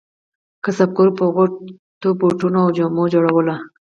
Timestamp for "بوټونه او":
2.19-2.69